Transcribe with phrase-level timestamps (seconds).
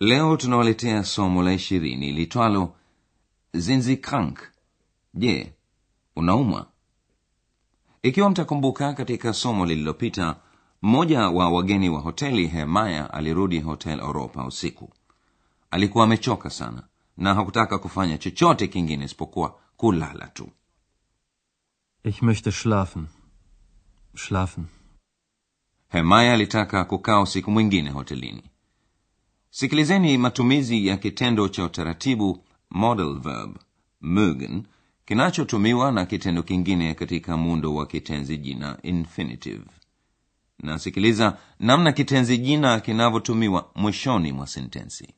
[0.00, 2.74] Leo tunawaletea somo la ishirini litwalo
[3.52, 4.40] Zinzi krank.
[5.14, 5.52] Je,
[6.16, 6.66] unaumwa?
[8.02, 10.36] Ikiwa mtakumbuka katika somo lililopita,
[10.82, 14.92] mmoja wa wageni wa hoteli Hemaya alirudi Hotel Europa usiku.
[15.70, 16.82] Alikuwa amechoka sana
[17.16, 20.48] na hakutaka kufanya chochote kingine isipokuwa kulala tu.
[22.04, 23.06] Ich möchte schlafen.
[24.14, 24.64] Schlafen.
[25.88, 28.42] Hemaya alitaka kukaa usiku mwingine hotelini.
[29.56, 33.56] Sikilizeni matumizi ya kitendo cha utaratibu model verb
[34.00, 34.62] mögen
[35.04, 39.64] kinachotumiwa na kitendo kingine katika muundo wa kitenzi jina infinitive.
[40.62, 45.14] Na sikiliza namna kitenzi jina kinavyotumiwa mwishoni mwa sentensi.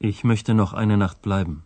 [0.00, 1.56] Ich möchte noch eine Nacht bleiben.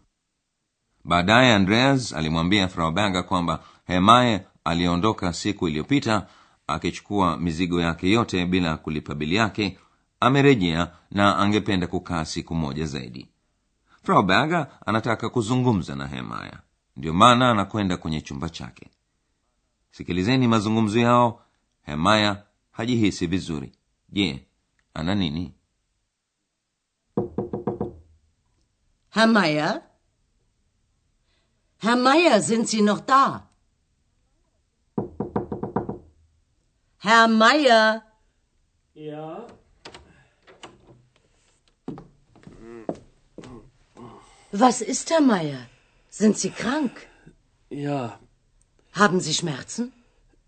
[1.05, 6.27] Baadaye Andreas alimwambia Frau Berger kwamba Hemaye aliondoka siku iliyopita
[6.67, 9.79] akichukua mizigo yake yote bila kulipa bili yake,
[10.21, 13.29] amerejea na angependa kukaa siku moja zaidi.
[14.03, 16.61] Frau Berger anataka kuzungumza na Hemaya,
[16.97, 18.91] ndiyo maana anakwenda kwenye chumba chake.
[19.91, 21.43] Sikilizeni mazungumzo yao.
[21.83, 23.73] Hemaya hajihisi vizuri.
[24.09, 24.47] Je,
[24.95, 25.53] ana nini?
[29.11, 29.83] Herr Meier?
[31.79, 33.43] Herr Meier, sind Sie noch da?
[36.99, 38.03] Herr Meier?
[38.95, 39.46] Ja,
[44.59, 45.61] Was ist, Herr Meier?
[46.09, 46.95] Sind Sie krank?
[47.71, 48.19] ja,
[48.93, 49.93] Haben Sie Schmerzen?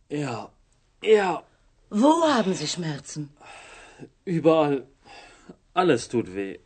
[0.08, 0.48] ja,
[1.02, 1.42] ja,
[1.90, 3.28] Wo haben Sie Schmerzen?
[4.24, 4.86] überall.
[5.74, 6.58] Alles tut weh.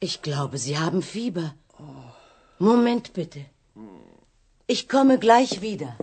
[0.00, 1.54] Ich glaube, Sie haben Fieber.
[2.58, 3.44] Moment bitte.
[4.66, 5.96] Ich komme gleich wieder.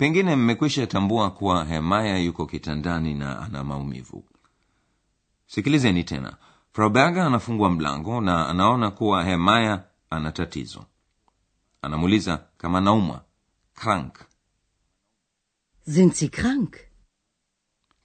[0.00, 4.24] Pengine mmekwisha tambua kuwa hemaya yuko kitandani na ana maumivu.
[5.46, 6.36] Sikilizeni tena.
[6.72, 10.84] Frauberga anafungua mlango na anaona kuwa hemaya ana tatizo.
[11.82, 13.24] Anamuuliza kama naumwa
[13.74, 14.18] krank.
[15.84, 16.76] Sind Sie krank?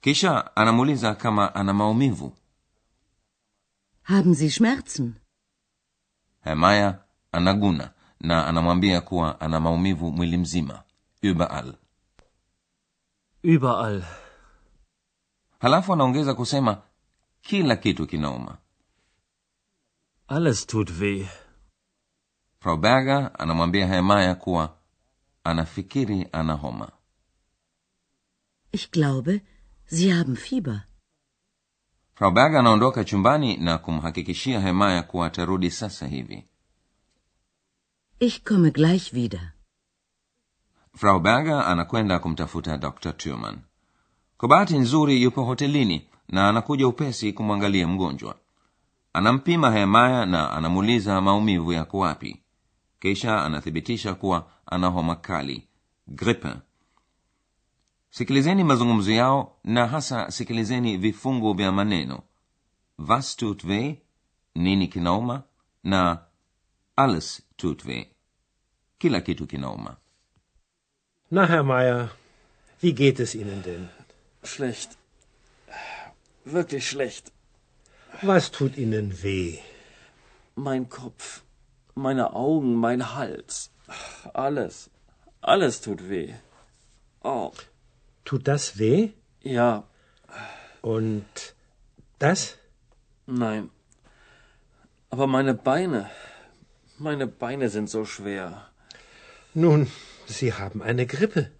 [0.00, 2.36] kisha anamuuliza kama ana maumivu.
[4.02, 5.14] Haben Sie Schmerzen?
[6.44, 6.98] hemaya
[7.32, 7.90] anaguna
[8.20, 10.82] na anamwambia kuwa ana maumivu mwili mzima.
[11.22, 11.74] Überall
[13.56, 14.04] Überall.
[15.58, 16.82] halafu anaongeza kusema
[17.40, 18.58] kila kitu kinauma
[20.28, 21.28] Alles tut weh.
[22.58, 24.78] frau berger anamwambia hemaya kuwa
[25.44, 26.92] anafikiri ana homa
[28.72, 29.40] Ich glaube,
[29.86, 30.82] Sie haben Fieber.
[32.14, 36.48] frau berger anaondoka chumbani na kumhakikishia hemaya kuwa atarudi sasa hivi
[38.18, 39.52] Ich komme gleich wieder.
[40.96, 43.58] Frau berger anakwenda kumtafuta dr turman
[44.38, 48.36] kwa bahati nzuri yupo hotelini na anakuja upesi kumwangalia mgonjwa.
[49.12, 52.42] Anampima hemaya na anamuuliza maumivu yako wapi.
[53.00, 55.68] Kisha anathibitisha kuwa ana homa kali
[56.08, 56.48] gripe
[58.10, 62.20] sikilizeni mazungumzo yao na hasa sikilizeni vifungu vya maneno.
[62.98, 63.96] Was tut weh?
[64.54, 65.42] Nini kinauma?
[65.84, 66.18] Na
[66.96, 68.06] alles tut weh.
[68.98, 69.96] Kila kitu kinauma
[71.30, 72.10] Na, Herr Meier,
[72.80, 73.88] wie geht es Ihnen denn?
[74.44, 74.90] Schlecht.
[76.44, 77.32] Wirklich schlecht.
[78.22, 79.58] Was tut Ihnen weh?
[80.54, 81.42] Mein Kopf,
[81.94, 83.70] meine Augen, mein Hals.
[84.32, 84.90] Alles.
[85.40, 86.34] Alles tut weh.
[87.22, 87.52] Oh,
[88.24, 89.10] Tut das weh?
[89.42, 89.84] ja,
[90.82, 91.54] Und
[92.18, 92.56] das?
[93.26, 93.70] nein.
[95.10, 96.10] Aber meine Beine.
[96.98, 98.68] Meine Beine sind so schwer.
[99.54, 99.90] Nun,
[100.26, 101.50] Sie haben eine Grippe.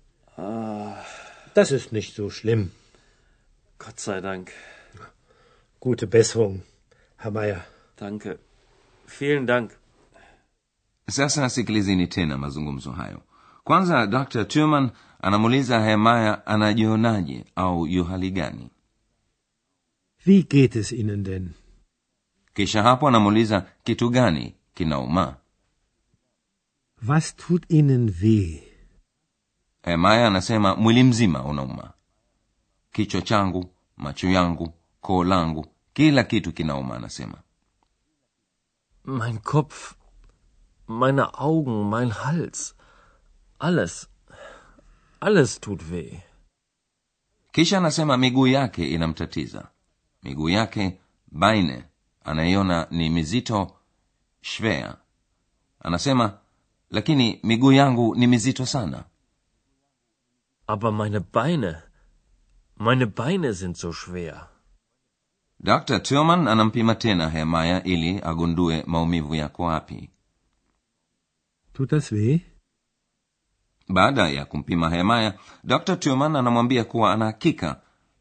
[1.54, 2.70] Das ist nicht so schlimm.
[3.78, 4.50] Gott sei Dank.
[5.80, 6.62] Gute Besserung,
[7.16, 7.64] Herr Meier.
[7.96, 8.38] Danke.
[9.06, 9.70] Vielen Dank.
[11.08, 13.22] sasa sikilizeni tena mazungumzo hayo
[13.64, 14.90] kwanza dr turman
[15.22, 18.70] anamuuliza hemaya anajionaje au yu hali gani
[20.26, 21.50] Wie geht es Ihnen denn?
[22.54, 25.36] kisha hapo anamuuliza kitu gani kinauma
[27.04, 28.62] Was tut Ihnen weh?
[29.82, 31.92] hemaya anasema mwili mzima unauma
[32.92, 37.38] kichwa changu macho yangu koo langu kila kitu kinauma anasema
[39.04, 39.94] Mein Kopf,
[40.88, 42.74] meine Augen, mein Hals.
[43.58, 44.08] Alles.
[45.20, 46.20] Alles tut weh.
[47.52, 49.68] kisha anasema miguu yake inamtatiza
[50.22, 51.00] miguu yake
[51.32, 51.84] baine
[52.24, 53.76] anaiona ni mizito
[54.40, 54.96] shvea
[55.80, 56.38] anasema
[56.90, 59.04] lakini miguu yangu ni mizito sana
[60.68, 61.82] Aber meine Beine,
[62.76, 64.48] meine Beine sind so schwer.
[65.60, 70.10] dr turman anampima tena hemaya ili agundue maumivu yako wapi
[71.72, 72.40] Tut das weh?
[73.88, 77.80] baada ya kumpima hemaya dr turman anamwambia kuwa ana hakika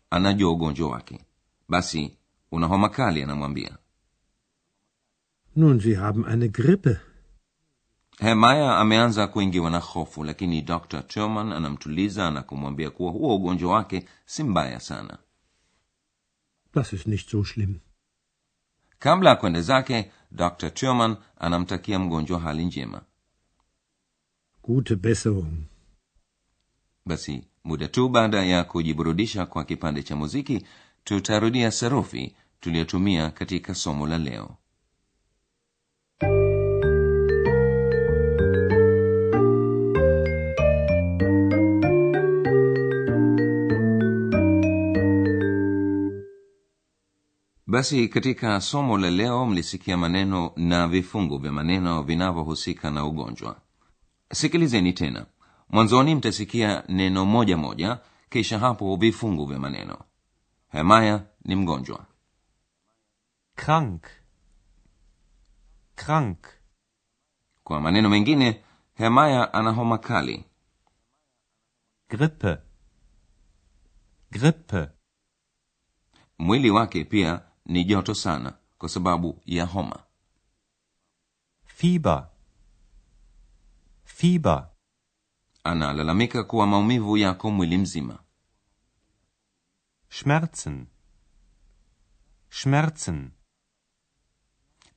[0.09, 1.25] anajua ugonjwa wake
[1.69, 2.17] basi
[2.51, 3.77] una homa kali anamwambia
[5.55, 6.97] Nun, Sie haben eine Grippe.
[8.19, 14.05] Hemaya ameanza kuingiwa na hofu lakini dr turman anamtuliza na kumwambia kuwa huo ugonjwa wake
[14.25, 15.17] si mbaya sana
[16.73, 17.79] Das ist nicht so schlimm.
[18.99, 23.01] kabla ya kwenda zake dr turman anamtakia mgonjwa hali njema
[24.63, 25.63] Gute Besserung.
[27.05, 30.65] basi muda tu baada ya kujiburudisha kwa kipande cha muziki
[31.03, 34.57] tutarudia sarufi tuliyotumia katika somo la leo
[47.67, 53.61] basi katika somo la leo mlisikia maneno na vifungu vya maneno vinavyohusika na ugonjwa.
[54.33, 55.25] Sikilizeni tena.
[55.69, 59.97] Mwanzoni mtasikia neno moja moja kisha hapo vifungu vya maneno.
[60.71, 62.05] Hemaya ni mgonjwa.
[63.55, 64.03] Krank.
[65.95, 66.47] Krank.
[67.63, 68.63] Kwa maneno mengine
[68.93, 70.45] hemaya ana homa kali.
[72.09, 72.57] Grippe.
[74.31, 74.87] Grippe.
[76.39, 80.03] Mwili wake pia ni joto sana kwa sababu ya homa.
[81.65, 82.31] Fiba
[84.03, 84.71] fiba
[85.63, 88.19] analalamika kuwa maumivu yako mwili mzima.
[90.09, 90.85] Schmerzen.
[92.49, 93.31] Schmerzen.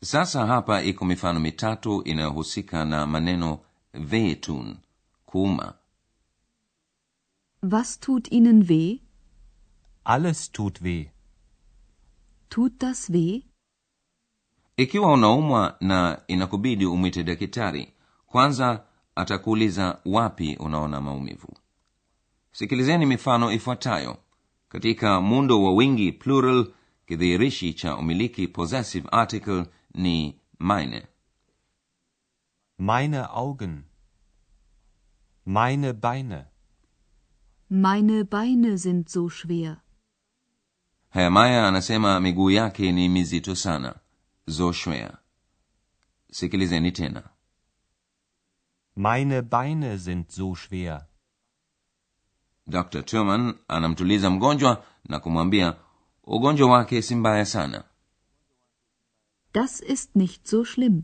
[0.02, 3.60] Sasa hapa iko mifano mitatu inayohusika na maneno
[4.10, 4.76] wehtun
[5.26, 5.74] kuuma.
[7.72, 8.98] Was tut Ihnen weh?
[10.04, 11.10] alles tut weh
[12.48, 13.42] Tut das weh?
[14.76, 17.92] ikiwa unaumwa na inakubidi umwite daktari
[18.26, 18.84] kwanza
[19.14, 21.48] atakuuliza wapi unaona maumivu.
[22.52, 24.16] Sikilizeni mifano ifuatayo.
[24.68, 26.72] Katika muundo wa wingi plural
[27.06, 31.06] kidhihirishi cha umiliki possessive article ni meine
[32.78, 33.82] meine augen.
[35.46, 36.44] Meine beine.
[37.70, 39.76] Meine Beine sind so schwer.
[41.20, 43.94] Hemaya anasema miguu yake ni mizito sana.
[44.50, 45.18] So schwer
[46.30, 47.22] sikilizeni tena.
[48.96, 51.06] Meine beine sind so schwer.
[52.66, 55.76] Dr turman anamtuliza mgonjwa na kumwambia
[56.24, 57.84] ugonjwa wake si mbaya sana.
[59.54, 61.02] Das ist nicht so schlimm.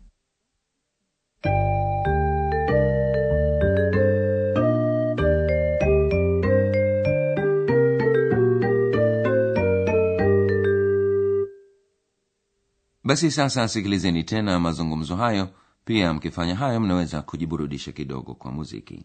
[13.05, 15.49] Basi sasa sikilizeni tena mazungumzo hayo.
[15.85, 19.05] Pia mkifanya hayo mnaweza kujiburudisha kidogo kwa muziki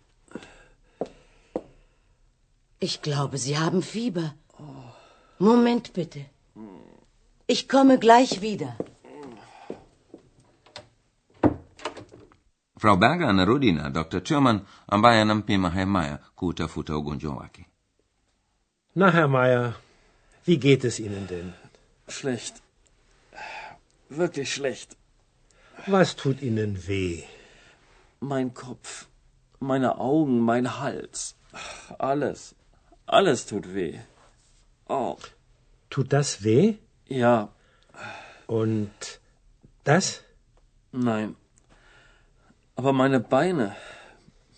[2.87, 4.33] Ich glaube, Sie haben Fieber.
[5.37, 6.25] Moment bitte.
[7.47, 8.75] Ich komme gleich wieder.
[12.81, 17.65] frau berger anarudi na dr turman ambaye anampima hemaya kutafuta ugonjwa wake
[18.95, 19.73] Na, Herr Meier,
[20.45, 21.53] wie geht es Ihnen denn?
[22.07, 22.55] Schlecht.
[24.09, 24.97] Wirklich schlecht.
[25.87, 27.23] Was tut Ihnen weh?
[28.19, 29.05] Mein Kopf,
[29.59, 31.35] meine Augen, mein Hals.
[31.99, 32.55] Alles.
[33.17, 33.99] Alles tut weh.
[34.87, 35.17] Oh,
[35.89, 36.75] Tut das weh?
[37.07, 37.49] ja,
[38.47, 38.91] Und
[39.83, 40.05] das?
[40.93, 41.35] nein.
[42.77, 43.75] Aber meine Beine,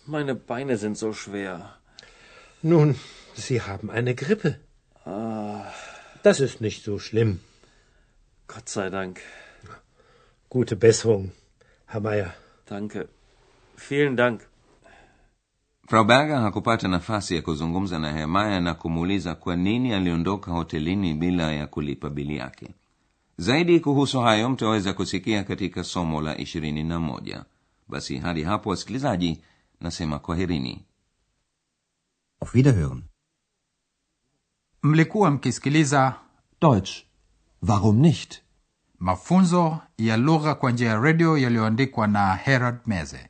[0.05, 1.55] meine Beine sind so schwer.
[2.61, 2.95] Nun,
[3.35, 4.59] Sie haben eine Grippe.
[6.27, 7.39] Das ist nicht so schlimm.
[8.47, 9.19] Gott sei Dank.
[10.49, 11.31] Gute Besserung,
[11.87, 12.33] Herr Meier.
[12.67, 13.09] Danke.
[13.75, 14.47] Vielen Dank.
[15.87, 21.51] Frau berger hakupata nafasi ya kuzungumza na hemaya na kumuuliza kwa nini aliondoka hotelini bila
[21.51, 22.67] ya kulipa bili yake
[23.37, 27.45] zaidi kuhusu hayo mtaweza kusikia katika somo la ishirini na moja
[27.87, 29.41] basi hadi hapo wasikilizaji
[29.81, 30.85] nasema kwaherini
[32.41, 33.01] Auf Wiederhören.
[34.83, 36.15] mlikuwa mkisikiliza
[36.61, 36.91] Deutsch.
[37.67, 38.41] Warum nicht?
[38.99, 43.29] mafunzo ya lugha kwa njia ya redio yaliyoandikwa na herald meze